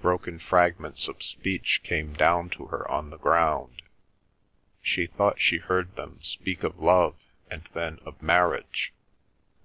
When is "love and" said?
6.78-7.68